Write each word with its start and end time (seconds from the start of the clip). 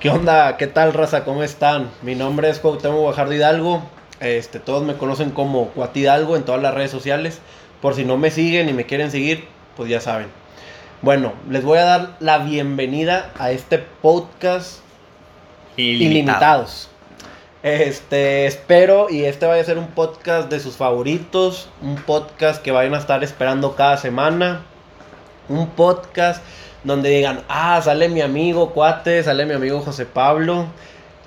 ¿Qué 0.00 0.08
onda? 0.08 0.56
¿Qué 0.56 0.66
tal, 0.66 0.94
raza? 0.94 1.24
¿Cómo 1.24 1.42
están? 1.42 1.90
Mi 2.00 2.14
nombre 2.14 2.48
es 2.48 2.58
Cuauhtémoc 2.58 3.00
Guajardo 3.00 3.34
Hidalgo. 3.34 3.82
Este, 4.20 4.58
todos 4.58 4.82
me 4.82 4.94
conocen 4.94 5.30
como 5.30 5.66
Cuat 5.68 5.94
Hidalgo 5.94 6.36
en 6.36 6.44
todas 6.44 6.62
las 6.62 6.72
redes 6.72 6.90
sociales. 6.90 7.38
Por 7.82 7.94
si 7.94 8.06
no 8.06 8.16
me 8.16 8.30
siguen 8.30 8.70
y 8.70 8.72
me 8.72 8.86
quieren 8.86 9.10
seguir, 9.10 9.44
pues 9.76 9.90
ya 9.90 10.00
saben. 10.00 10.28
Bueno, 11.02 11.34
les 11.50 11.64
voy 11.64 11.76
a 11.76 11.84
dar 11.84 12.16
la 12.18 12.38
bienvenida 12.38 13.30
a 13.38 13.50
este 13.50 13.76
podcast 13.76 14.78
Ilimitados. 15.76 16.88
Este, 17.62 18.46
espero 18.46 19.10
y 19.10 19.26
este 19.26 19.44
vaya 19.44 19.60
a 19.60 19.66
ser 19.66 19.76
un 19.76 19.88
podcast 19.88 20.50
de 20.50 20.60
sus 20.60 20.78
favoritos, 20.78 21.68
un 21.82 21.96
podcast 21.96 22.62
que 22.62 22.72
vayan 22.72 22.94
a 22.94 22.98
estar 22.98 23.22
esperando 23.22 23.76
cada 23.76 23.98
semana, 23.98 24.62
un 25.50 25.66
podcast 25.68 26.42
donde 26.84 27.10
digan, 27.10 27.42
ah, 27.48 27.80
sale 27.82 28.08
mi 28.08 28.20
amigo 28.20 28.70
Cuate, 28.70 29.22
sale 29.22 29.46
mi 29.46 29.54
amigo 29.54 29.80
José 29.80 30.06
Pablo, 30.06 30.66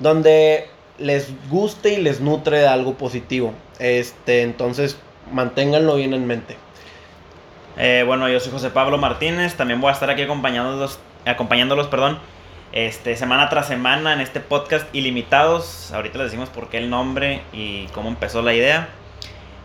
donde 0.00 0.68
les 0.98 1.32
guste 1.48 1.94
y 1.94 2.02
les 2.02 2.20
nutre 2.20 2.58
de 2.58 2.68
algo 2.68 2.94
positivo. 2.94 3.52
Este, 3.78 4.42
entonces, 4.42 4.98
manténganlo 5.30 5.96
bien 5.96 6.14
en 6.14 6.26
mente. 6.26 6.56
Eh, 7.76 8.04
bueno, 8.06 8.28
yo 8.28 8.38
soy 8.40 8.52
José 8.52 8.70
Pablo 8.70 8.98
Martínez, 8.98 9.54
también 9.54 9.80
voy 9.80 9.90
a 9.90 9.92
estar 9.92 10.10
aquí 10.10 10.22
acompañándolos, 10.22 10.98
acompañándolos, 11.24 11.88
perdón, 11.88 12.18
este, 12.72 13.16
semana 13.16 13.48
tras 13.48 13.66
semana 13.66 14.12
en 14.12 14.20
este 14.20 14.40
podcast 14.40 14.86
Ilimitados. 14.94 15.92
Ahorita 15.92 16.18
les 16.18 16.28
decimos 16.28 16.48
por 16.48 16.68
qué 16.68 16.78
el 16.78 16.90
nombre 16.90 17.42
y 17.52 17.86
cómo 17.88 18.08
empezó 18.08 18.42
la 18.42 18.54
idea. 18.54 18.88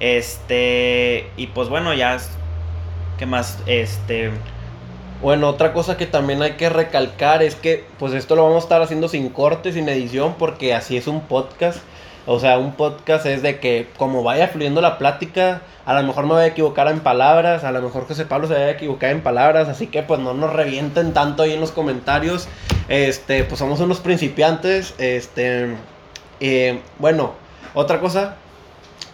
Este, 0.00 1.30
y 1.36 1.48
pues 1.48 1.68
bueno, 1.68 1.94
ya, 1.94 2.18
¿qué 3.18 3.26
más? 3.26 3.60
Este, 3.66 4.30
bueno, 5.22 5.48
otra 5.48 5.72
cosa 5.72 5.96
que 5.96 6.06
también 6.06 6.42
hay 6.42 6.52
que 6.52 6.68
recalcar 6.68 7.42
es 7.42 7.54
que 7.54 7.84
pues 7.98 8.12
esto 8.12 8.36
lo 8.36 8.42
vamos 8.44 8.56
a 8.56 8.66
estar 8.66 8.82
haciendo 8.82 9.08
sin 9.08 9.30
corte, 9.30 9.72
sin 9.72 9.88
edición, 9.88 10.34
porque 10.38 10.74
así 10.74 10.96
es 10.96 11.06
un 11.06 11.22
podcast. 11.22 11.78
O 12.28 12.40
sea, 12.40 12.58
un 12.58 12.72
podcast 12.72 13.24
es 13.24 13.40
de 13.40 13.60
que 13.60 13.86
como 13.98 14.24
vaya 14.24 14.48
fluyendo 14.48 14.80
la 14.80 14.98
plática, 14.98 15.62
a 15.84 15.94
lo 15.94 16.02
mejor 16.06 16.24
me 16.24 16.34
voy 16.34 16.42
a 16.42 16.46
equivocar 16.46 16.88
en 16.88 16.98
palabras, 16.98 17.62
a 17.62 17.70
lo 17.70 17.80
mejor 17.80 18.06
José 18.08 18.26
Pablo 18.26 18.48
se 18.48 18.54
vaya 18.54 18.66
a 18.66 18.70
equivocar 18.70 19.10
en 19.10 19.22
palabras, 19.22 19.68
así 19.68 19.86
que 19.86 20.02
pues 20.02 20.18
no 20.18 20.34
nos 20.34 20.52
revienten 20.52 21.12
tanto 21.12 21.44
ahí 21.44 21.52
en 21.52 21.60
los 21.60 21.70
comentarios. 21.70 22.48
Este, 22.88 23.44
pues 23.44 23.60
somos 23.60 23.78
unos 23.78 24.00
principiantes, 24.00 24.94
este, 24.98 25.76
eh, 26.40 26.80
bueno, 26.98 27.34
otra 27.74 28.00
cosa, 28.00 28.36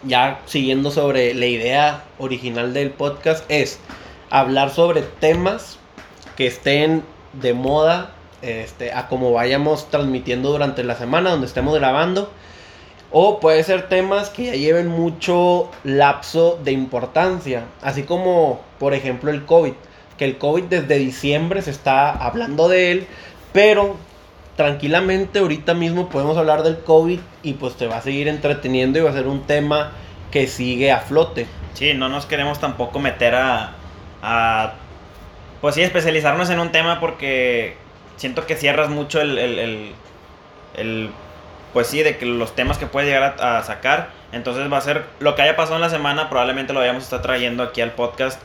ya 0.04 0.40
siguiendo 0.46 0.90
sobre 0.90 1.34
la 1.34 1.46
idea 1.46 2.04
original 2.18 2.72
del 2.72 2.90
podcast, 2.90 3.44
es 3.50 3.78
hablar 4.30 4.70
sobre 4.70 5.02
temas 5.02 5.78
que 6.36 6.46
estén 6.46 7.02
de 7.32 7.54
moda 7.54 8.12
este, 8.42 8.92
a 8.92 9.08
como 9.08 9.32
vayamos 9.32 9.88
transmitiendo 9.90 10.50
durante 10.50 10.82
la 10.84 10.96
semana, 10.96 11.30
donde 11.30 11.46
estemos 11.46 11.74
grabando. 11.74 12.30
O 13.10 13.40
puede 13.40 13.62
ser 13.62 13.88
temas 13.88 14.30
que 14.30 14.46
ya 14.46 14.54
lleven 14.54 14.88
mucho 14.88 15.70
lapso 15.84 16.58
de 16.64 16.72
importancia, 16.72 17.64
así 17.82 18.04
como 18.04 18.60
por 18.78 18.94
ejemplo 18.94 19.30
el 19.30 19.44
COVID, 19.44 19.74
que 20.16 20.24
el 20.24 20.38
COVID 20.38 20.64
desde 20.64 20.98
diciembre 20.98 21.60
se 21.60 21.70
está 21.70 22.10
hablando 22.10 22.68
de 22.68 22.90
él, 22.90 23.06
pero 23.52 23.96
tranquilamente 24.56 25.40
ahorita 25.40 25.74
mismo 25.74 26.08
podemos 26.08 26.38
hablar 26.38 26.62
del 26.62 26.78
COVID 26.78 27.20
y 27.42 27.52
pues 27.54 27.74
te 27.74 27.86
va 27.86 27.98
a 27.98 28.02
seguir 28.02 28.28
entreteniendo 28.28 28.98
y 28.98 29.02
va 29.02 29.10
a 29.10 29.14
ser 29.14 29.26
un 29.26 29.42
tema 29.42 29.92
que 30.30 30.46
sigue 30.46 30.90
a 30.90 31.00
flote. 31.00 31.46
Sí, 31.74 31.92
no 31.94 32.08
nos 32.08 32.24
queremos 32.24 32.60
tampoco 32.60 32.98
meter 32.98 33.34
a, 33.34 33.74
a 34.22 34.74
pues 35.62 35.76
sí, 35.76 35.82
especializarnos 35.82 36.50
en 36.50 36.58
un 36.60 36.72
tema 36.72 37.00
porque 37.00 37.76
siento 38.16 38.44
que 38.46 38.56
cierras 38.56 38.90
mucho 38.90 39.20
el, 39.20 39.38
el, 39.38 39.92
el, 40.74 41.10
pues 41.72 41.86
sí, 41.86 42.02
de 42.02 42.18
que 42.18 42.26
los 42.26 42.54
temas 42.54 42.78
que 42.78 42.86
puedes 42.86 43.08
llegar 43.08 43.36
a, 43.40 43.62
sacar. 43.62 44.10
Entonces 44.32 44.70
va 44.70 44.78
a 44.78 44.80
ser 44.80 45.04
lo 45.20 45.34
que 45.34 45.42
haya 45.42 45.54
pasado 45.56 45.76
en 45.76 45.82
la 45.82 45.88
semana, 45.88 46.28
probablemente 46.28 46.72
lo 46.72 46.80
vayamos 46.80 47.04
a 47.04 47.06
estar 47.06 47.22
trayendo 47.22 47.62
aquí 47.62 47.80
al 47.80 47.92
podcast. 47.92 48.42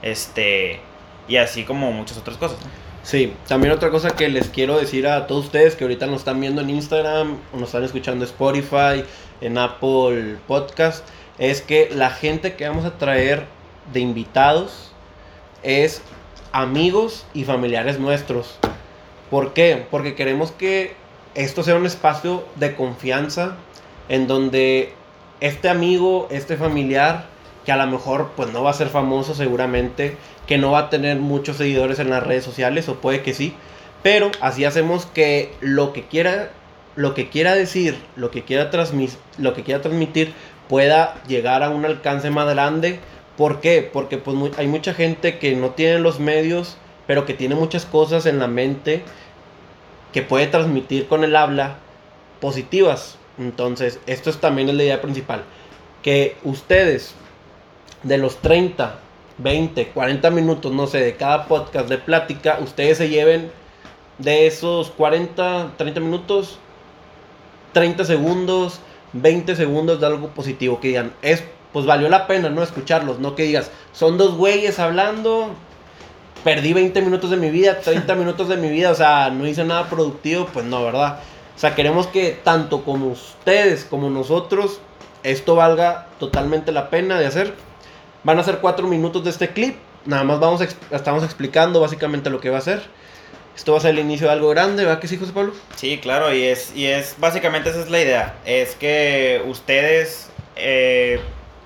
Este, 0.00 0.80
y 1.26 1.36
así 1.36 1.64
como 1.64 1.90
muchas 1.90 2.16
otras 2.18 2.36
cosas. 2.36 2.58
Sí, 3.02 3.34
también 3.48 3.72
otra 3.72 3.90
cosa 3.90 4.10
que 4.10 4.28
les 4.28 4.48
quiero 4.48 4.78
decir 4.78 5.08
a 5.08 5.26
todos 5.26 5.46
ustedes 5.46 5.74
que 5.74 5.84
ahorita 5.84 6.06
nos 6.06 6.18
están 6.18 6.40
viendo 6.40 6.60
en 6.60 6.70
Instagram, 6.70 7.36
nos 7.52 7.64
están 7.64 7.82
escuchando 7.82 8.24
Spotify, 8.24 9.04
en 9.40 9.58
Apple 9.58 10.36
Podcast, 10.46 11.04
es 11.38 11.62
que 11.62 11.90
la 11.92 12.10
gente 12.10 12.54
que 12.54 12.68
vamos 12.68 12.84
a 12.84 12.96
traer 12.98 13.46
de 13.92 14.00
invitados 14.00 14.92
es 15.62 16.02
amigos 16.52 17.26
y 17.34 17.44
familiares 17.44 17.98
nuestros. 17.98 18.56
¿Por 19.30 19.52
qué? 19.52 19.86
Porque 19.90 20.14
queremos 20.14 20.52
que 20.52 20.94
esto 21.34 21.62
sea 21.62 21.76
un 21.76 21.86
espacio 21.86 22.44
de 22.56 22.74
confianza 22.74 23.56
en 24.08 24.26
donde 24.26 24.92
este 25.40 25.68
amigo, 25.68 26.26
este 26.30 26.56
familiar, 26.56 27.26
que 27.64 27.72
a 27.72 27.76
lo 27.76 27.86
mejor 27.86 28.32
pues 28.36 28.52
no 28.52 28.62
va 28.62 28.70
a 28.70 28.74
ser 28.74 28.88
famoso 28.88 29.34
seguramente, 29.34 30.16
que 30.46 30.58
no 30.58 30.72
va 30.72 30.80
a 30.80 30.90
tener 30.90 31.18
muchos 31.18 31.56
seguidores 31.56 31.98
en 31.98 32.10
las 32.10 32.22
redes 32.22 32.44
sociales 32.44 32.88
o 32.88 32.96
puede 32.96 33.22
que 33.22 33.34
sí, 33.34 33.54
pero 34.02 34.30
así 34.40 34.64
hacemos 34.64 35.06
que 35.06 35.52
lo 35.60 35.92
que 35.92 36.04
quiera 36.06 36.50
lo 36.96 37.14
que 37.14 37.28
quiera 37.28 37.54
decir, 37.54 37.96
lo 38.16 38.32
que 38.32 38.42
quiera 38.42 38.70
transmitir, 38.70 39.16
lo 39.38 39.54
que 39.54 39.62
quiera 39.62 39.80
transmitir 39.80 40.34
pueda 40.68 41.22
llegar 41.28 41.62
a 41.62 41.70
un 41.70 41.84
alcance 41.84 42.30
más 42.30 42.48
grande 42.48 42.98
¿Por 43.40 43.62
qué? 43.62 43.88
Porque 43.90 44.18
pues 44.18 44.36
hay 44.58 44.66
mucha 44.66 44.92
gente 44.92 45.38
que 45.38 45.56
no 45.56 45.70
tiene 45.70 45.98
los 45.98 46.20
medios, 46.20 46.76
pero 47.06 47.24
que 47.24 47.32
tiene 47.32 47.54
muchas 47.54 47.86
cosas 47.86 48.26
en 48.26 48.38
la 48.38 48.48
mente 48.48 49.02
que 50.12 50.20
puede 50.20 50.46
transmitir 50.46 51.08
con 51.08 51.24
el 51.24 51.34
habla 51.34 51.78
positivas. 52.38 53.16
Entonces, 53.38 53.98
esto 54.04 54.28
es 54.28 54.36
también 54.40 54.76
la 54.76 54.82
idea 54.82 55.00
principal. 55.00 55.44
Que 56.02 56.36
ustedes, 56.44 57.14
de 58.02 58.18
los 58.18 58.36
30, 58.42 58.98
20, 59.38 59.86
40 59.86 60.30
minutos, 60.32 60.70
no 60.70 60.86
sé, 60.86 60.98
de 60.98 61.16
cada 61.16 61.46
podcast 61.46 61.88
de 61.88 61.96
plática, 61.96 62.58
ustedes 62.60 62.98
se 62.98 63.08
lleven 63.08 63.50
de 64.18 64.46
esos 64.48 64.90
40, 64.90 65.76
30 65.78 65.98
minutos, 66.00 66.58
30 67.72 68.04
segundos, 68.04 68.80
20 69.14 69.56
segundos 69.56 69.98
de 69.98 70.06
algo 70.08 70.28
positivo. 70.28 70.78
Que 70.78 70.88
digan, 70.88 71.14
es 71.22 71.42
pues 71.72 71.86
valió 71.86 72.08
la 72.08 72.26
pena, 72.26 72.50
¿no? 72.50 72.62
Escucharlos, 72.62 73.18
no 73.18 73.34
que 73.34 73.44
digas, 73.44 73.70
son 73.92 74.18
dos 74.18 74.36
güeyes 74.36 74.78
hablando, 74.78 75.50
perdí 76.44 76.72
20 76.72 77.00
minutos 77.02 77.30
de 77.30 77.36
mi 77.36 77.50
vida, 77.50 77.80
30 77.80 78.14
minutos 78.16 78.48
de 78.48 78.56
mi 78.56 78.68
vida, 78.68 78.90
o 78.90 78.94
sea, 78.94 79.30
no 79.30 79.46
hice 79.46 79.64
nada 79.64 79.88
productivo, 79.88 80.46
pues 80.52 80.64
no, 80.64 80.84
¿verdad? 80.84 81.18
O 81.56 81.58
sea, 81.58 81.74
queremos 81.74 82.06
que 82.06 82.38
tanto 82.42 82.84
como 82.84 83.08
ustedes 83.08 83.84
como 83.84 84.10
nosotros, 84.10 84.80
esto 85.22 85.54
valga 85.54 86.06
totalmente 86.18 86.72
la 86.72 86.88
pena 86.88 87.18
de 87.18 87.26
hacer. 87.26 87.54
Van 88.24 88.38
a 88.38 88.44
ser 88.44 88.58
cuatro 88.58 88.86
minutos 88.86 89.24
de 89.24 89.30
este 89.30 89.50
clip, 89.50 89.76
nada 90.06 90.24
más 90.24 90.40
vamos 90.40 90.62
estamos 90.90 91.24
explicando 91.24 91.80
básicamente 91.80 92.30
lo 92.30 92.40
que 92.40 92.50
va 92.50 92.58
a 92.58 92.62
ser. 92.62 92.82
Esto 93.54 93.72
va 93.72 93.78
a 93.78 93.80
ser 93.82 93.90
el 93.90 93.98
inicio 93.98 94.26
de 94.26 94.32
algo 94.32 94.48
grande, 94.48 94.84
¿verdad 94.84 95.00
que 95.00 95.08
sí, 95.08 95.18
José 95.18 95.32
Pablo? 95.32 95.52
Sí, 95.76 95.98
claro, 95.98 96.32
y 96.32 96.44
es, 96.44 96.74
y 96.74 96.86
es 96.86 97.16
básicamente 97.18 97.68
esa 97.68 97.80
es 97.80 97.90
la 97.90 98.00
idea, 98.00 98.34
es 98.46 98.74
que 98.74 99.42
ustedes... 99.46 100.30
Eh, 100.56 101.20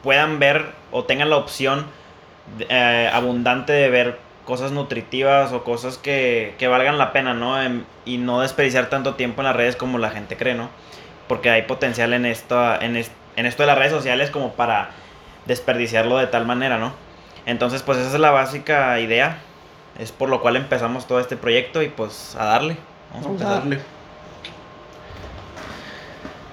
puedan 0.04 0.38
ver 0.38 0.66
o 0.92 1.02
tengan 1.02 1.30
la 1.30 1.36
opción 1.36 1.86
eh, 2.68 3.10
abundante 3.12 3.72
de 3.72 3.88
ver 3.88 4.18
cosas 4.44 4.70
nutritivas 4.70 5.52
o 5.52 5.64
cosas 5.64 5.98
que, 5.98 6.54
valgan 6.60 6.98
la 6.98 7.12
pena, 7.12 7.34
¿no? 7.34 7.56
y 8.04 8.18
no 8.18 8.42
desperdiciar 8.42 8.90
tanto 8.90 9.14
tiempo 9.14 9.40
en 9.40 9.46
las 9.46 9.56
redes 9.56 9.74
como 9.74 9.98
la 9.98 10.10
gente 10.10 10.36
cree, 10.36 10.54
¿no? 10.54 10.68
Porque 11.26 11.48
hay 11.50 11.62
potencial 11.62 12.12
en 12.12 12.26
esto, 12.26 12.80
en, 12.80 12.96
en 12.96 13.46
esto 13.46 13.62
de 13.62 13.66
las 13.66 13.78
redes 13.78 13.92
sociales 13.92 14.30
como 14.30 14.52
para 14.52 14.90
desperdiciarlo 15.46 16.18
de 16.18 16.26
tal 16.26 16.44
manera, 16.44 16.78
¿no? 16.78 16.92
Entonces, 17.46 17.82
pues 17.82 17.98
esa 17.98 18.14
es 18.14 18.20
la 18.20 18.30
básica 18.30 19.00
idea. 19.00 19.38
Es 19.98 20.12
por 20.12 20.28
lo 20.28 20.40
cual 20.40 20.56
empezamos 20.56 21.06
todo 21.06 21.20
este 21.20 21.36
proyecto 21.36 21.82
y 21.82 21.88
pues 21.88 22.36
a 22.38 22.44
darle. 22.44 22.76
Vamos, 23.12 23.40
a 23.40 23.44
darle. 23.44 23.80